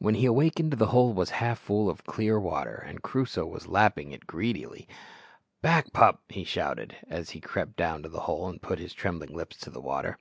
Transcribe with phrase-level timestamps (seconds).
[0.00, 4.12] When he awakened the hole was half full of clear water, and Crusoe was lapping
[4.12, 4.86] it greedily.
[5.62, 9.32] "Back, pup!" he shouted, as he crept down to the hole and put his trembling
[9.34, 10.18] lips to the water.